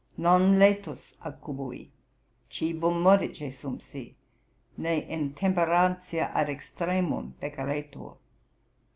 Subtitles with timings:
[0.17, 1.91] Non laetus accubui,
[2.49, 4.15] cibum modicè sumpsi,
[4.77, 8.17] ne intemperantiâ ad extremum peccaretur.